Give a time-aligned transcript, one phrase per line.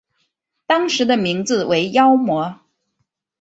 [0.65, 2.59] 当时的名字为妖魔。